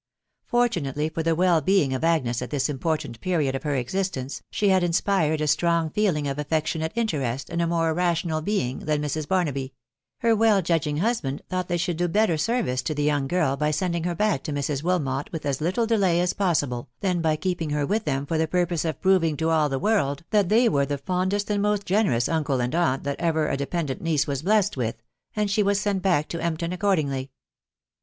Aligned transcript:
Fortunately 0.47 1.09
for 1.09 1.21
the 1.21 1.35
well 1.35 1.61
being 1.61 1.93
of 1.93 2.03
Agnes 2.03 2.41
at 2.41 2.49
this 2.49 2.69
important 2.69 3.19
period 3.21 3.53
of 3.53 3.61
her 3.61 3.75
existence, 3.75 4.41
she 4.49 4.69
had 4.69 4.83
inspired 4.83 5.41
a 5.41 5.45
strong 5.47 5.91
Seeing 5.93 6.13
^ 6.25 6.35
*£ectionate 6.35 6.91
interest 6.95 7.51
in 7.51 7.61
a 7.61 7.67
more 7.67 7.93
rational 7.93 8.41
being 8.41 8.79
than 8.79 8.99
Mxi.'&wb 8.99 9.13
THE 9.13 9.19
WIDOW 9.19 9.27
BARNABY. 9.27 9.63
65 9.65 9.71
naby; 9.71 9.71
her 10.27 10.35
well 10.35 10.59
judging 10.63 10.97
husband 10.97 11.43
thought 11.51 11.67
they 11.67 11.77
should 11.77 11.97
do 11.97 12.07
better 12.07 12.35
service 12.35 12.81
to 12.81 12.95
the 12.95 13.03
young 13.03 13.27
girl 13.27 13.55
by 13.55 13.69
sending 13.69 14.03
her 14.05 14.15
back 14.15 14.41
to 14.45 14.51
Mrs.Wilmot 14.51 15.31
with 15.31 15.45
as 15.45 15.61
little 15.61 15.85
delay 15.85 16.19
as 16.19 16.33
possible, 16.33 16.89
than 17.01 17.21
by 17.21 17.35
keeping 17.35 17.69
her 17.69 17.85
with 17.85 18.05
them 18.05 18.25
for 18.25 18.39
the 18.39 18.47
purpose 18.47 18.83
of 18.83 18.99
proving 19.01 19.37
to 19.37 19.51
all 19.51 19.69
the 19.69 19.77
world 19.77 20.23
that 20.31 20.49
they 20.49 20.67
were 20.67 20.87
the 20.87 20.97
fondest 20.97 21.47
and 21.51 21.61
most 21.61 21.85
generous 21.85 22.27
uncle 22.27 22.59
and 22.59 22.73
aunt 22.73 23.03
that 23.03 23.19
ever 23.19 23.47
a 23.47 23.55
depend 23.55 23.91
ant 23.91 24.01
niece 24.01 24.25
was 24.25 24.41
blest 24.41 24.75
with, 24.75 25.03
and 25.35 25.51
she 25.51 25.61
was 25.61 25.79
sent 25.79 26.01
back 26.01 26.27
to 26.27 26.39
Empton 26.39 26.73
accordingly. 26.73 27.29